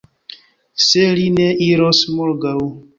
Se 0.85 1.05
li 1.21 1.29
ne 1.37 1.47
iros 1.69 2.05
morgaŭ! 2.19 2.59